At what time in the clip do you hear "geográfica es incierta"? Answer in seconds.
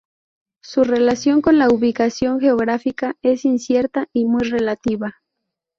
2.39-4.07